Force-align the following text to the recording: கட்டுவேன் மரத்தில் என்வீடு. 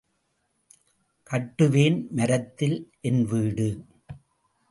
கட்டுவேன் 1.29 2.07
மரத்தில் 2.09 2.77
என்வீடு. 3.01 3.69